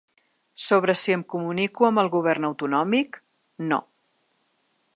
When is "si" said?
1.01-1.13